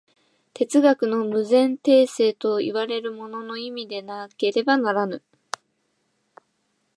[0.55, 5.21] 哲学の無前提性といわれるものの意味でなければならぬ。